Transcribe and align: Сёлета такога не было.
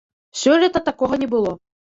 Сёлета 0.43 0.83
такога 0.89 1.23
не 1.25 1.31
было. 1.37 1.57